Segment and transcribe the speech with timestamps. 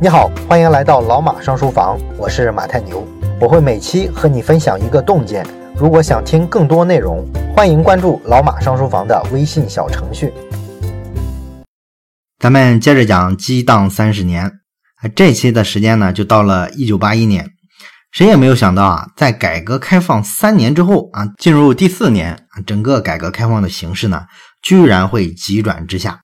[0.00, 3.04] 你好，欢迎来到老马上书房，我是马太牛，
[3.40, 5.44] 我会每期和你分享一个洞见。
[5.76, 7.26] 如果想听更多内容，
[7.56, 10.32] 欢迎关注老马上书房的微信小程序。
[12.38, 14.52] 咱们接着讲激荡三十年，
[15.16, 17.50] 这期的时间呢，就到了一九八一年。
[18.10, 24.22] 谁也没有想到啊，在改革开放三年之后啊，进入第四年，整个改革开放的形势呢，
[24.62, 26.20] 居然会急转直下。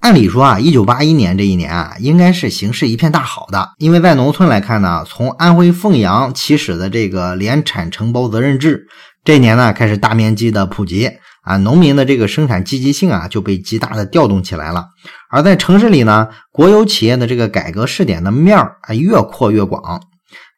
[0.00, 8.86] 按理说啊，一九八一年这一年啊，应该是形势一片大好的，因为在农村来看呢，从安徽凤阳起始的这个联产承包责任制，
[9.22, 11.10] 这一年呢开始大面积的普及
[11.42, 14.86] 啊，农民的这个生产积极性啊就被极大的调动起来了。
[15.28, 20.00] 而在城市里呢，国有企业的这个改革试点的面儿啊越扩越广。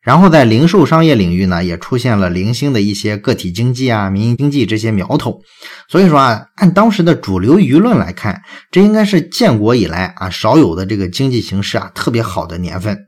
[0.02, 5.40] 然后在零售商业领域呢，也出现了零星的一些个体经济啊、民营经济这些苗头。
[5.88, 12.98] 所以说啊，按当时的主流舆论来看，这应该是建国以来啊少有的这个经济形势啊特别好的年份。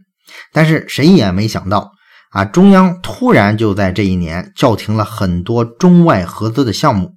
[0.52, 1.90] 但是谁也没想到
[2.30, 7.16] 啊，中央突然就在这一年叫停了很多中外合资的项目，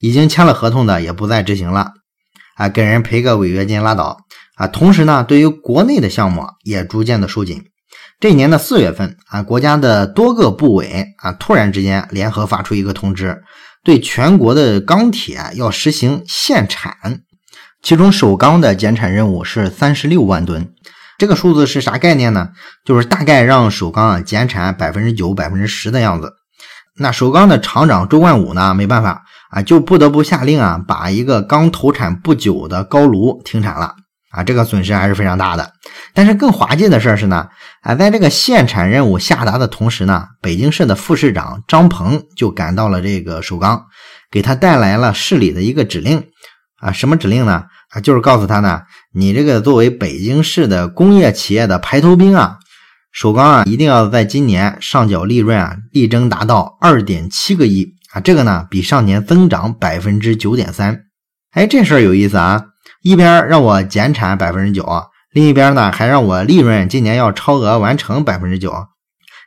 [0.00, 1.92] 已经签了合同的也不再执行了，
[2.56, 4.16] 啊，给人赔个违约金拉倒
[4.56, 4.66] 啊。
[4.66, 7.64] 同时呢，对于国内的项目也逐渐的收紧。
[8.22, 13.42] 这一年的四月份啊，国家的多个部委啊，突然之间联合发出一个通知，
[13.82, 16.94] 对全国的钢铁要实行限产，
[17.82, 20.72] 其中首钢的减产任务是三十六万吨。
[21.18, 22.50] 这个数字是啥概念呢？
[22.84, 26.34] 就是大概让首钢啊减产百分之九、百分之十的样子。
[26.98, 33.96] 那首钢的厂长周冠武呢，没办法啊，就不得不下令啊，把一个刚投产不久的高炉停产了。
[34.32, 35.72] 啊，这个损失还是非常大的。
[36.14, 37.48] 但是更滑稽的事是呢，
[37.82, 43.84] 啊，在这个限产任务下达的同时呢，北京市的副市长张鹏就赶到了这个首钢，
[44.30, 46.24] 给他带来了市里的一个指令。
[46.80, 47.64] 啊，什么指令呢？
[47.90, 52.56] 啊，就是告诉他呢，你这个作为北京市的工业企业的排头兵啊，
[53.12, 61.04] 首钢啊，一定要在今年上缴利润啊，力争达到二点七个亿啊，这个呢，比上年增长百分之九点三。
[61.52, 62.64] 哎，这事儿有意思啊。
[63.02, 64.86] 一边让我减产百分之九，
[65.32, 68.72] 另一边呢还让我利润今年要超额完成百分之九，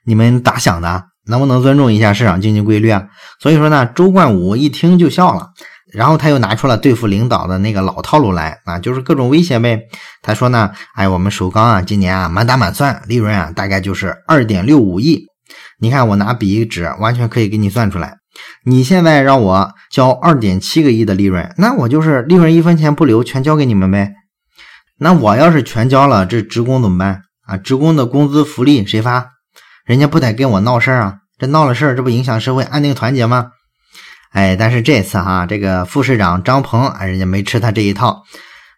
[0.05, 1.05] 你们咋想的？
[1.27, 3.07] 能不能尊重一下市场经济规律啊？
[3.39, 5.49] 所以说呢，周冠武一听就笑了，
[5.91, 9.79] 然后他又拿出了对付领导的那个老套路来啊，就是各种威胁呗。
[10.21, 15.25] 他说呢，哎，我们首钢啊，今年啊满打满算利润啊大概就是二点六五亿，
[15.79, 18.17] 你看我拿笔纸完全可以给你算出来。
[18.65, 24.13] 你现在让我交二点七个亿的利润，那我就是利润一分钱不留，全交给你们呗。
[24.97, 27.57] 那我要是全交了，这职工怎么办啊？
[27.57, 29.31] 职工的工资福利谁发？
[29.85, 31.17] 人家不得跟我闹事儿啊？
[31.37, 33.51] 这闹了事儿，这不影响社会安定团结吗？
[34.31, 38.23] 哎，但是这次哈，这个副市长张鹏啊，人家没吃他这一套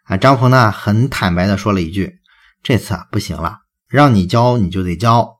[0.05, 0.17] 啊。
[0.17, 2.15] 张鹏呢，很坦白的说了一句
[2.61, 5.37] ：“这次啊，不行了，让你交你就得交，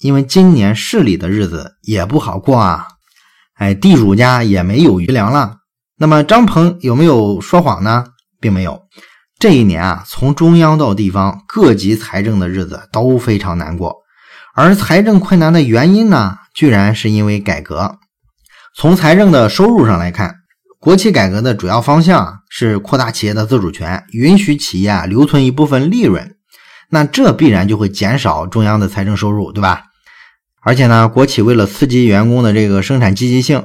[0.00, 2.86] 因为今年市里的日子也不好过啊。”
[3.60, 5.58] 哎，地主家也没有余粮了。
[5.98, 8.06] 那么张鹏有没有说谎呢？
[8.40, 8.80] 并没有。
[9.38, 13.96] 这一年啊，从中央到地方，各级财政的日子都非常难过。
[14.54, 17.98] 而财政困难的原因呢，居然是因为改革。
[18.74, 20.36] 从财政的收入上来看，
[20.78, 26.36] 国企改革的主要方向是扩大企业的自主权，允许企业啊留存一部分利润。
[26.88, 29.82] 那这必然就会减少中央的财政收入，对吧？
[30.62, 33.64] 而且呢，国企为了刺激员工的这个生产积极性，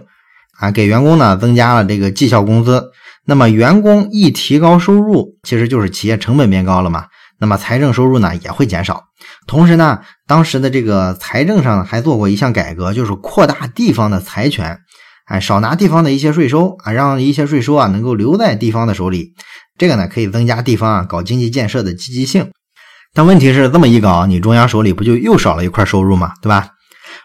[0.60, 2.92] 啊，给员工呢增加了这个绩效工资。
[3.26, 7.06] 那么员工一提高收入，其实就是企业成本变高了嘛。
[7.38, 9.04] 那么财政收入呢也会减少。
[9.46, 14.80] 同时呢，当时的这个财政上还做过一项改革，就是扩大地方的财权，
[15.26, 19.34] 哎，少拿地方的一些税收啊，让一些税收啊能够留在地方的手里。
[19.78, 22.52] 这个呢可以增加地方啊搞经济建设的积极性。
[23.14, 26.70] 但问题是这么一搞，你中央手里不就又少了一块收入嘛，对吧？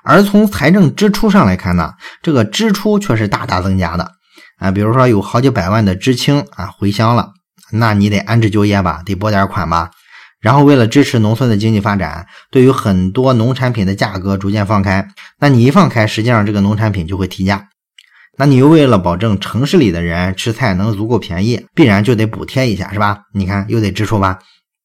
[0.02, 4.12] 而从财政支出上来看呢，这个支出却是大大增加的
[4.58, 7.30] 啊，比如说有好几百万的知青啊回乡了，
[7.72, 9.90] 那你得安置就业吧，得拨点款吧。
[10.40, 15.06] 然后为了支持农村的经济发展，对于很多农产品的价格逐渐放开，
[15.38, 17.68] 那你一放开，实际上这个农产品就会提价。
[18.38, 23.18] 那你又为了保证城市里的人吃菜能足够便宜，必然就得补贴一下，是吧？
[23.34, 24.38] 你看又得支出吧。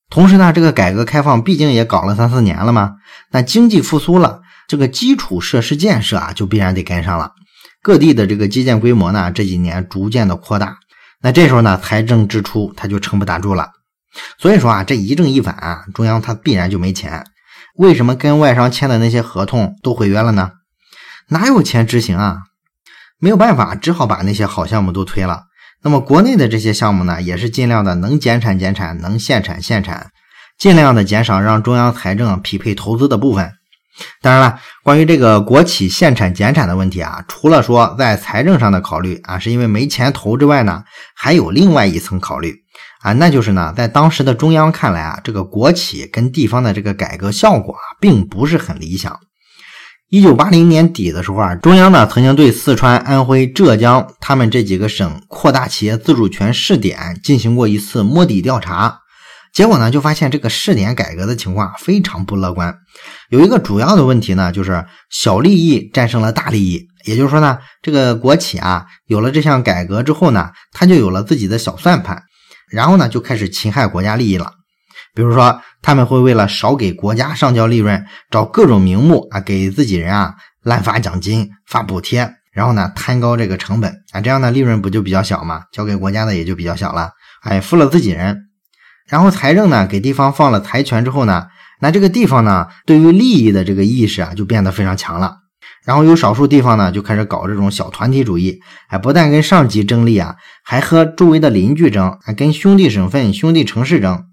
[0.09, 2.95] 同时呢，这个改革开放毕竟也搞了三四年了嘛，
[3.31, 4.41] 那经济复苏了。
[4.67, 7.31] 这个基础设施建设啊，就必然得跟上了。
[7.81, 10.77] 各地的这个基建规模呢，这几年逐渐的扩大。
[11.21, 13.69] 那这时候呢，财政支出它就撑不打住了。
[14.39, 17.25] 所以说啊，这一正一反啊，中央它必然就没钱。
[17.75, 20.51] 为什么跟外商签的那些合同都毁约了呢？
[21.29, 22.37] 哪有钱执行啊？
[23.19, 25.43] 没有办法，只好把那些好项目都推了。
[25.83, 30.11] 那么国内的这些项目呢，也是尽量的能减产减产，能限产限产。
[30.57, 33.51] 尽量的减少让中央财政匹配投资的部分。
[34.21, 40.83] 当然了，关于这个国企限产减产的问题啊，除了说在财政上的考虑啊，是因为没钱投之外呢，
[41.15, 42.55] 还有另外一层考虑
[43.01, 49.17] 啊，那就是呢，在当时的中央看来啊，这个国企跟地方的这个改革效果啊，并不是很理想。
[50.09, 58.99] 一九八零年底的时候啊，中央呢曾经对四川、安徽、浙江他们这几个省扩大企业自主权试点进行过一次摸底调查。
[59.55, 62.75] 结果呢，就发现这个试点改革的情况非常不乐观。
[63.29, 66.85] 有一个主要的问题呢，就是小利益战胜了大利益。
[67.05, 72.21] 也就是说呢，这个国企啊，有了这项改革之后呢，他就有了自己的小算盘，
[72.69, 74.51] 然后呢，就开始侵害国家利益了。
[75.13, 85.61] 比如说，他们会为了少给国家上交利润，找各种名目啊，给自己人啊滥发奖金、发补贴，然后呢，摊高这个成本啊，这样呢，利润不就比较小吗？
[85.71, 87.11] 交给国家的也就比较小了，
[87.43, 88.44] 哎，付了自己人。
[89.07, 91.47] 然后财政呢给地方放了财权之后呢，
[91.79, 95.37] 那这个地方呢对于利益的这个意识啊就变得非常强了。
[95.85, 104.23] 然后有少数地方呢就开始搞这种小团体主义，哎，不但跟上级争利啊，还和周围的邻居争，还跟兄弟省份、兄弟城市争，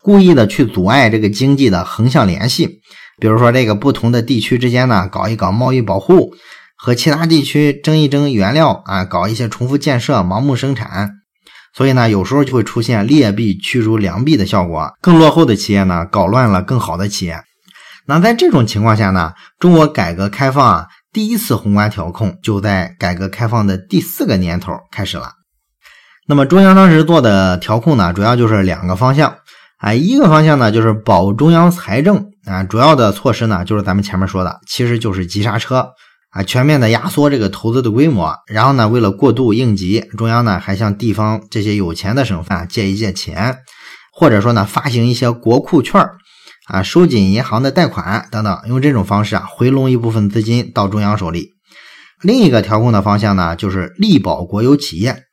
[0.00, 2.80] 故意的去阻碍这个经济的横向联系。
[3.18, 6.32] 比如说这个不同的地区之间呢搞一搞贸易保护，
[6.76, 11.21] 和其他地区争一争原料啊，搞一些重复建设、盲目生产。
[11.74, 17.40] 所以呢，有时候就会出现劣币驱逐良币的效果，更落后的企业呢，搞乱了更好的企业。
[18.06, 25.32] 那在这种情况下呢，中国改革开放啊，第一次宏观调控就在改革开放的第四个年头开始了。
[26.28, 29.36] 那么中央当时做的调控呢，主要就是两个方向
[29.78, 35.88] 啊，一个方向呢就是保中央财政啊，主要的措施呢就是咱们前面说的，其实就是急刹车。
[36.32, 43.58] 啊，全面的压缩这个投资的规模，然后呢，为了过度应急，中央呢还向地方这些有钱的省份借一借钱，
[44.14, 46.00] 或者说呢发行一些国库券
[46.68, 51.50] 啊，收紧银行的贷款等等，用这种方式啊回笼一部分资金到中央手里。
[52.22, 55.24] 另一个调控的方向呢，就是力保国有企业。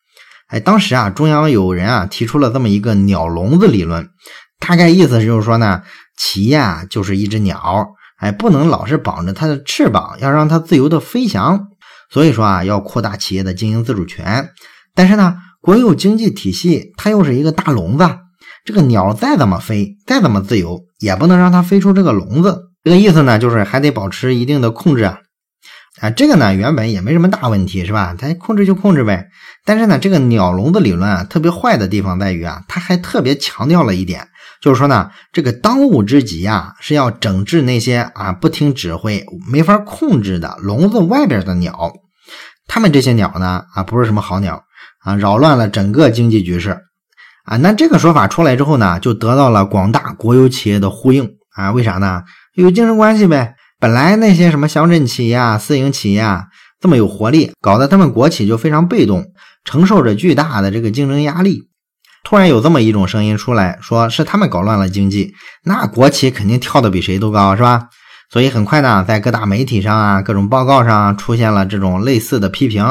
[0.48, 4.10] 哎，当时啊，中央有人啊提出了这么一个鸟笼子理论，
[4.60, 5.84] 大概意思就是说呢，
[6.18, 7.88] 企业啊就是一只鸟。
[8.19, 11.68] 哎，不能老是绑着它的翅膀，要让它自由的飞翔。
[12.12, 14.50] 所以说啊，要扩大企业的经营自主权。
[14.94, 18.10] 但是呢，国有经济体系它又是一个大笼子，
[18.66, 22.69] 这个鸟再怎么飞，再怎么自由，也不能让它飞出这个笼子。
[22.83, 25.19] 这个意思呢，就是还得保持一定的控制啊。
[26.01, 28.16] 啊，这个呢原本也没什么大问题，是吧？
[28.18, 29.27] 它控制就控制呗。
[29.66, 34.27] 但是呢，这个鸟笼子理论啊，特别坏的地方在于啊，它还特别强调了一点。
[34.61, 41.94] 就是说呢，这个当务之急啊，是要整治那些啊不听指挥、没法控制的笼子外边的鸟。
[42.67, 44.63] 他们这些鸟呢，啊不是什么好鸟
[45.03, 46.77] 啊，扰乱了整个经济局势
[47.45, 47.57] 啊。
[47.57, 51.71] 那这个说法出来之后呢，就得到了广大国有企业的呼应啊。
[51.71, 52.23] 为啥呢？
[52.53, 53.56] 有竞争关系呗。
[53.79, 56.47] 本来那些什么乡镇企业啊、私营企业啊
[56.81, 59.25] 这么有活力，搞得他们国企就非常被动，
[59.63, 61.69] 承受着巨大的这个竞争压力。
[62.24, 65.33] 突然有这么一种声音出来，说是他们搞乱了经济，
[65.63, 67.89] 那国企肯定跳的比谁都高，是吧？
[68.31, 72.83] 所以很快呢，在各大媒体上啊，各种报告上出现了这种类似的批评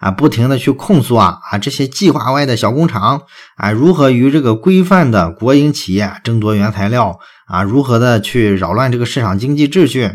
[0.00, 3.22] 啊，不停的去控诉啊啊这些计划外的小工厂
[3.56, 10.10] 啊，如何与这个规范的国营企业争夺原材料啊，如何的去扰乱这个市场经济秩序，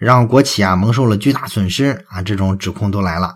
[0.00, 3.34] 让国企啊蒙受了巨大损失啊，这种指控都来了。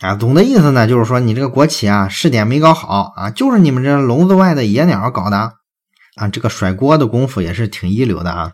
[0.00, 5.52] 啊，总的意思呢，就是说你这个国企啊，试点没搞好啊，就是你们这笼子外的野鸟搞的
[6.16, 8.50] 啊，这个甩锅的功夫也是挺一流的啊。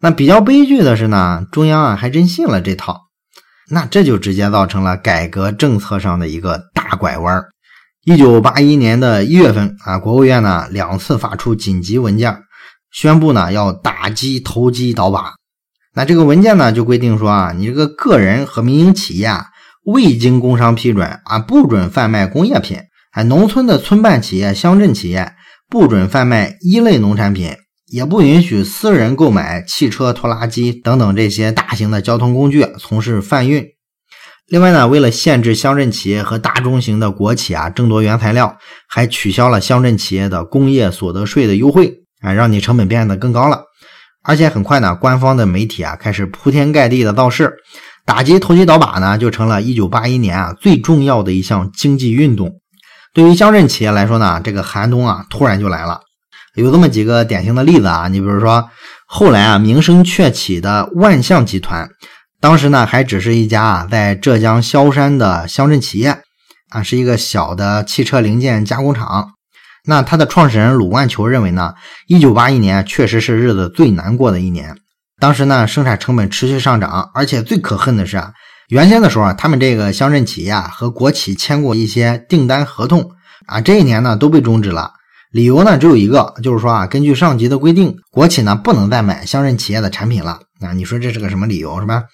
[0.00, 3.00] 那比较悲剧的是呢，中央啊还真信了这套，
[3.68, 7.42] 那这就直接造成了改革政策上的一个大拐弯。
[8.04, 12.38] 一九八一年的一月份啊，国务院呢两次发出紧急文件，
[12.92, 15.32] 宣布呢要打击投机倒把。
[15.94, 19.46] 那这个文件呢就规定说啊，你这个个人和民营企业啊。
[19.86, 22.80] 未经工商批准啊，不准贩卖工业品；
[23.12, 25.32] 还农村的村办企业、乡镇企业
[25.70, 27.54] 不准贩卖一类农产品，
[27.86, 33.64] 也不允许私人购买汽车、拖拉机等等这些大型的交通工具从事贩运。
[34.48, 43.62] 另外呢，为了限制乡镇企业和大中型的国企啊争夺原材料，还取消了乡镇企业的工业所得税的优惠啊，让你成本变得更高了。
[44.24, 47.54] 而且很快呢，官方的媒体啊开始铺天盖地的造势。
[48.06, 52.52] 打击投机倒把呢，就成了一九八一年啊最重要的一项经济运动。
[53.12, 56.00] 对于乡镇企业来说呢，这个寒冬啊突然就来了。
[56.54, 58.70] 有这么几个典型的例子啊，你比如说
[59.06, 61.90] 后来啊名声鹊起的万象集团，
[62.40, 66.18] 当时呢还只是一家啊在浙江萧山的乡镇企业
[66.70, 69.32] 啊，是一个小的汽车零件加工厂。
[69.84, 71.74] 那他的创始人鲁冠球认为呢，
[72.06, 74.76] 一九八一年确实是日子最难过的一年。
[75.18, 78.32] 当时呢，生产成本持续上涨，而且最可恨的是啊，
[78.68, 83.10] 原先的时候啊，他们这个乡镇企业啊和国企签过一些订单合同
[83.46, 84.92] 啊，这一年呢都被终止了。
[85.32, 90.72] 理由呢只有一个，就是说啊，根据上级的规定，国企呢不能再买乡镇企业的产品了啊。
[90.72, 92.04] 你说这是个什么理由是吧？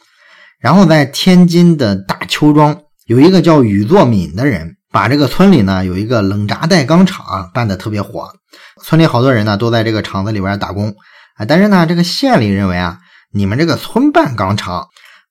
[0.61, 4.77] 然后在天津的大邱庄，有一个叫宇作敏的人。
[4.93, 8.29] 把这个村里呢有一个冷轧带钢厂啊办得特别火，
[8.85, 10.95] 村里好多人呢都在这个厂子里边打工
[11.37, 11.45] 啊。
[11.47, 12.99] 但是呢，这个县里认为啊，
[13.33, 14.87] 你们这个村办钢厂，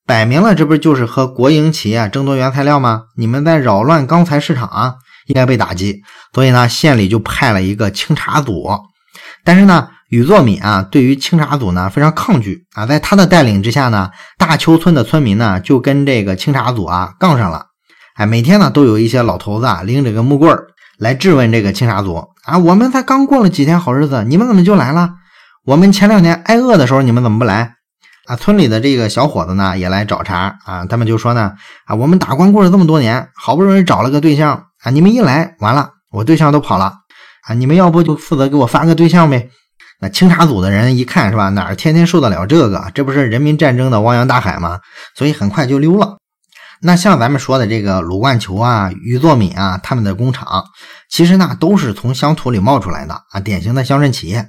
[0.05, 3.03] 摆明了这不就是和国营企业争夺原材料吗？
[3.15, 4.95] 你们在扰乱钢材市场啊，
[5.27, 6.01] 应该被打击。
[6.33, 8.69] 所以呢，县里就派了一个清查组。
[9.43, 17.65] 但是呢，宇作敏啊，对于清查组呢非常抗拒啊，在他的带领之下呢，大邱村的村民呢就跟这个清查组啊杠上了。
[18.15, 20.67] 哎，每天呢都有一些老头子啊拎着个木棍儿
[20.97, 25.09] 来质问这个清查组啊，我们才刚过了几天好日子，你们怎么就来了？
[25.63, 27.75] 我们前两年挨饿的时候，你们怎么不来？
[28.25, 31.53] 啊，村里的这个小伙子呢也来找茬啊，他们就说呢
[31.85, 36.93] 啊，我们打光棍这么多年，好不容易找了个对象啊，你们一来完了，我对象都跑了
[37.47, 39.51] 啊，你们要不就负责给我发个对象呗？
[39.99, 42.89] 那清查组的人一看是吧，哪儿天天受得了这个？
[42.95, 44.79] 这不是人民战争的汪洋大海吗？
[45.15, 46.17] 所以很快就溜了。
[46.81, 50.65] 那像咱们说的这个鲁冠球啊、于作敏啊，他们的工厂，
[51.07, 54.47] 其实呢都是从乡土里冒出来的啊，典型的乡镇企业。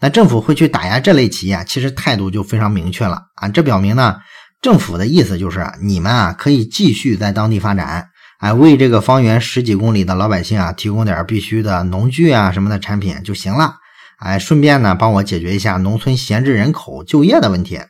[0.00, 3.48] 那政府会去打压这类企业，其实态度就非常明确了啊。
[3.48, 4.16] 这表明呢，
[4.60, 8.08] 政府的意思就是你们啊可以继续在当地发展，
[8.38, 13.76] 哎，为这个方圆十几公里的老百姓啊提供点必须的农具啊什么的产品就行了，
[14.18, 17.80] 哎，顺便呢帮我解决一下农村闲置人口就业的问题，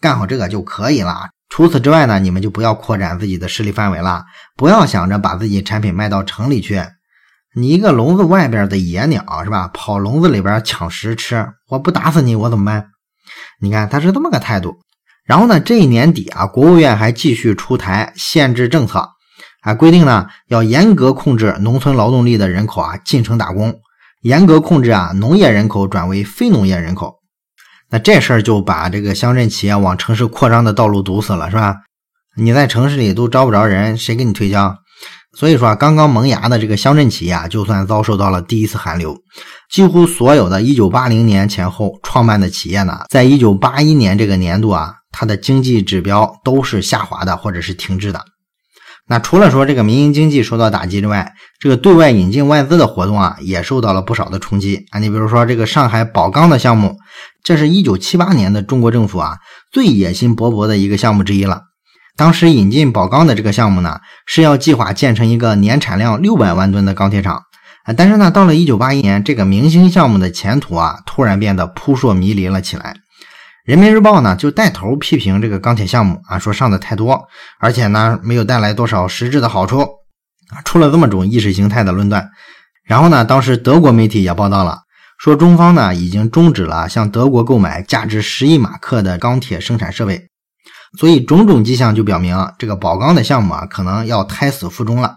[0.00, 1.28] 干好这个就可以了。
[1.48, 4.24] 除此之外呢，你们就不要扩展自己的势力范围了，
[4.56, 6.80] 不要想着把自己产品卖到城里去。
[7.56, 9.68] 你一个笼子外边的野鸟是吧？
[9.74, 12.86] 跑笼子里边抢食吃，我不打死你我怎么办？
[13.60, 14.78] 你看他是这么个态度。
[15.24, 19.08] 然后呢，这一年底啊，国务院还继续出台限制政策，
[19.60, 23.80] 还规定呢要严格控制农村劳动力的人口啊进城打工，
[24.22, 27.16] 严格控制啊农业人口转为非农业人口。
[27.90, 31.78] 那这事儿就把这个乡镇企业往城市扩张的道路堵死了，是吧？
[32.36, 34.76] 你在城市里都招不着人，谁给你推销？
[35.36, 39.16] 所以说啊，刚刚萌芽的这个乡镇企业啊，就算遭受到了第一次寒流。
[39.70, 48.24] 几乎所有的1980年前后创办的企业呢，在1981年这个年度啊，它的经济指标都是下滑的，或者是停滞的。
[49.06, 54.98] 那除了说这个民营经济受到打击之外，这个对外引进外资的活动啊，也受到了不少的冲击啊。
[54.98, 56.96] 你比如说这个上海宝钢的项目，
[57.44, 59.38] 这是一九七八年的中国政府啊
[59.72, 61.62] 最野心勃勃的一个项目之一了。
[62.20, 67.44] 当时引进宝钢的这个项目呢，是要计划建成一个年产量六百万吨的钢铁厂
[67.84, 67.94] 啊。
[67.96, 72.94] 但是呢，到了一九八一年，这个明星项目的前途啊，突然变得扑朔迷离了起来。
[73.64, 77.26] 人民日报呢就带头批评这个钢铁项目啊，说上的太多，
[77.58, 79.80] 而且呢没有带来多少实质的好处
[80.50, 82.28] 啊，出了这么种意识形态的论断。
[82.84, 84.80] 然后呢，当时德国媒体也报道了，
[85.18, 90.28] 说中方呢已经终止了向德国购买价值十亿马克的钢铁生产设备，
[90.98, 95.16] 所以种种迹象就表明这个宝钢的项目啊可能要胎死腹中了。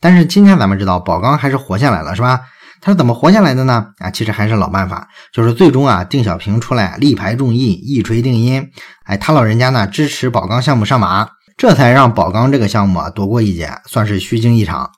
[0.00, 2.40] 但是今天咱们知道宝钢还是活下来了，是吧？
[2.82, 3.88] 他是怎么活下来的呢？
[3.98, 8.70] 啊，其实还是老办法，就是最终啊，邓小平出来力排众议，一锤定音，
[9.04, 11.28] 哎，他老人家呢支持宝钢项目上马，
[11.58, 14.90] 这才让宝钢这个项目啊躲过一劫，算是虚惊一场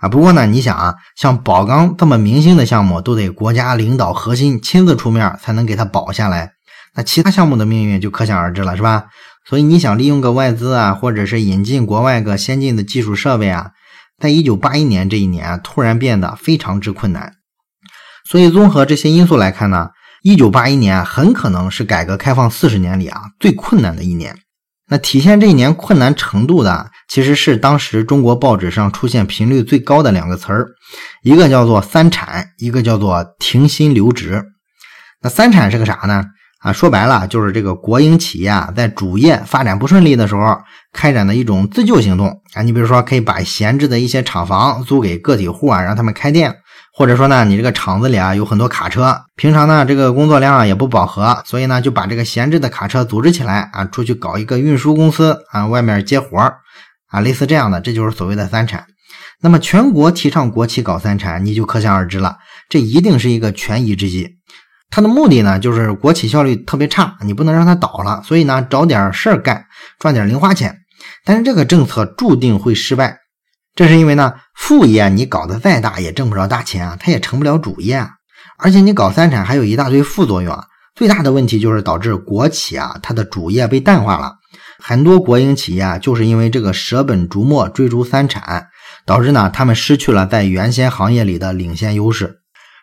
[0.00, 0.08] 啊。
[0.10, 6.52] 不过呢，你想啊，像宝钢这么明星的项目，都得国家领导核心亲自出面才能给他保下来，
[6.94, 9.04] 那其他项目的命运就可想而知了，是吧？
[9.50, 13.72] 所以你想利用个外资啊，或者是引进国外个先进的技术设备啊。
[14.16, 17.32] 在一九八一年这一年，突然变得非常之困难。
[18.24, 19.88] 所以综合这些因素来看呢，
[20.22, 24.38] 一九八一年很可能是改革开放四十年里啊最困难的一年。
[24.88, 30.68] 那体现这一年困难程度的，其实是当时中国报纸上出现频率最高的两个词儿，
[31.24, 34.44] 一个叫做“三产”，一个叫做“停薪留职”。
[35.20, 36.26] 那“三产”是个啥呢？
[36.60, 40.58] 啊，说白了就是这个国营企业啊，在主业发展不顺利的时候，
[40.92, 42.60] 开展的一种自救行动啊。
[42.60, 46.52] 你比如说，可以把闲置的一些厂房租给个体户啊，让他们开店；
[46.92, 56.58] 或者说呢，你这个厂子里啊有很多卡车，平常呢这个工作量啊也不饱和，所以呢就把这个闲置的卡车组织起来啊，出去搞一个运输公司啊，外面接活儿
[57.08, 58.84] 啊，类似这样的，这就是所谓的三产。
[59.40, 62.36] 那么全国提倡国企搞三产，你就可想而知了，
[62.68, 64.36] 这一定是一个权宜之计。
[64.90, 69.66] 他的目的呢，就是国企效率特别差，你不能让它倒了，所以呢，找点事儿干，
[69.98, 70.78] 赚点零花钱。
[71.24, 73.18] 但是这个政策注定会失败，
[73.74, 78.10] 这是因为呢，副业你搞得再大也挣不着大钱啊，它也成不了主业啊。
[78.58, 80.64] 而且你搞三产还有一大堆副作用啊。
[80.96, 84.34] 最大的问题就是导致国企啊，它的主业被淡化了。
[84.82, 88.66] 很多国营企业啊，就是因为这个舍本逐末追逐三产，
[89.06, 92.39] 导致呢他们失去了在原先行业里的领先优势。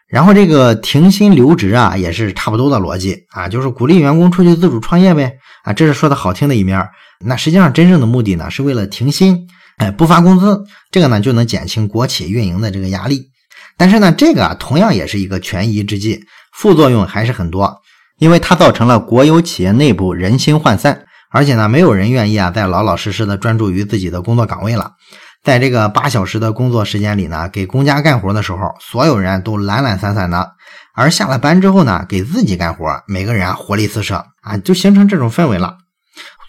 [0.10, 5.34] 然后这个停薪留职啊，也是差不多的逻辑啊，就是鼓励员工出去自主创业呗
[5.64, 6.88] 啊，这是说的好听的一面。
[7.26, 9.48] 那实际上真正的目的呢，是为了停薪，
[9.78, 13.30] 哎，不发工资，这个呢就能减轻国企运营的这个压力。
[13.76, 16.22] 但是呢，这个同样也是一个权宜之计，
[16.54, 17.82] 副作用还是很多，
[18.18, 24.94] 因为它造成了国有企业内部人心涣散，而且呢，没有人愿意啊再老老实实的专注于自己的工作岗位了。
[25.48, 30.46] 在这个八小时的工作时间里呢，给公家干活的时候，所有人都懒懒散散的；
[30.94, 35.78] 而下了班之后呢，给自己干活，每个人啊活力四射啊，就形成这种氛围了。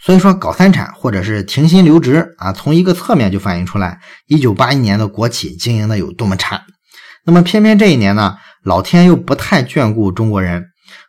[0.02, 6.64] 所以说，搞三产或者是停薪留职啊，从一个侧面就反映出来，一九八一年的国企经营的有多么差。
[7.24, 10.64] 那么偏偏这一年呢，老天又不太眷顾中国人，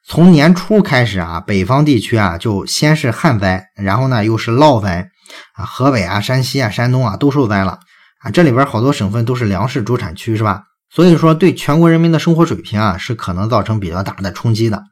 [0.06, 5.10] 从年初开始啊，北方地区啊就先是旱灾，然后呢又是涝灾。
[5.54, 7.80] 啊，河北啊、山西啊、山东啊都受灾了
[8.22, 8.32] 啊！
[8.32, 10.64] 这里边好多省份都是粮食主产区，是吧？
[10.92, 14.84] 所以说对全国人民的生活水平啊是可能造成比较大的冲击的。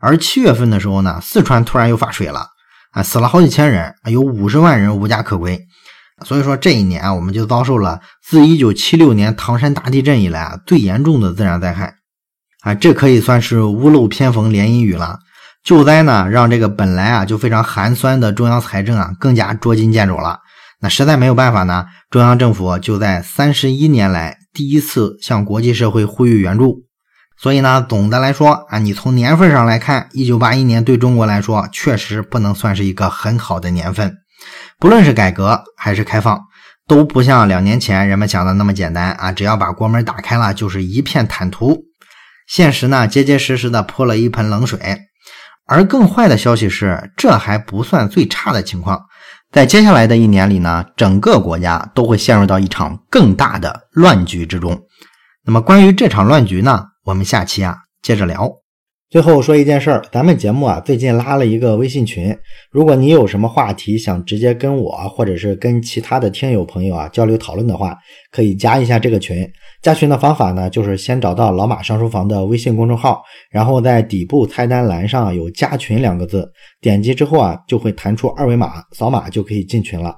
[0.00, 2.46] 而七月份的时候呢，四川突然又发水了
[2.92, 5.60] 啊，死了好几千人，有五十万人无家可归。
[6.24, 11.94] 所以说这一年啊，我们就遭受了自一九七六年唐山大地震以来啊最严重的自然灾害
[12.62, 15.20] 啊，这可以算是屋漏偏逢连阴雨了。
[15.64, 20.40] 救灾呢，让这个本来啊就非常寒酸的中央财政啊更加捉襟见肘了。
[20.80, 26.84] 那实在没有办法呢，中央政府就在三十一年来第一次向国际社会呼吁援助。
[27.36, 34.16] 所以呢，总的来说啊，你从年份上来看，一九八一年对中国来说确实不能算是一个很好的年份。
[34.78, 36.40] 不论是改革还是开放，
[36.86, 41.84] 都不像两年前人们想的那么简单啊，只要把国门打开了就是一片坦途。
[42.48, 45.07] 现实呢，结结实实的泼了一盆冷水。
[45.68, 49.00] 而更坏的消息是，这还不算最差的情况，
[49.52, 54.80] 在接下来的一年里呢，整个国家都会陷入到一场更大的乱局之中。
[55.44, 58.57] 那么关于这场乱局呢，我们下期啊接着聊。
[59.10, 62.36] 最后说一件事儿，咱们节目啊最近拉了一个微信群，
[62.70, 67.96] 如果你有什么话题想直接跟我或者是跟其他的听友朋友啊交流讨论的话，
[68.30, 69.50] 可以加一下这个群。
[69.80, 76.46] 加群的方法呢，就是先找到老马上书房的微信公众号，然后在底部菜单栏上有加群两个字，
[76.82, 80.14] 点击之后啊就会弹出二维码，扫码就可以进群了。